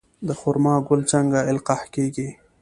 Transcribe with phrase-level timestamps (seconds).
[0.27, 2.29] د خرما ګل څنګه القاح کیږي؟